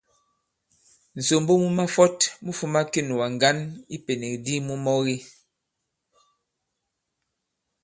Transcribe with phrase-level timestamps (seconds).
[1.17, 5.17] Ŋ̀sòmbo mu mafɔt mu fūma kinùgà ŋgǎn i ipènèk di mu mɔge.